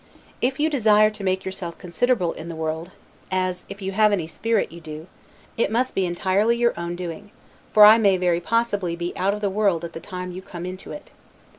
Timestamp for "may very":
7.99-8.39